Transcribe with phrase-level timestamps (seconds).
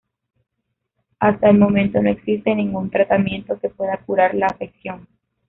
[1.19, 5.07] Hasta el momento no existe ningún tratamiento que pueda curar la afección.